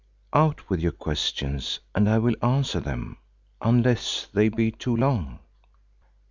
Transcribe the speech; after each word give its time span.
Out 0.33 0.67
with 0.67 0.79
your 0.81 0.93
questions 0.93 1.79
and 1.93 2.09
I 2.09 2.17
will 2.17 2.33
answer 2.41 2.79
them, 2.79 3.17
unless 3.61 4.25
they 4.33 4.49
be 4.49 4.71
too 4.71 4.95
long." 4.97 5.37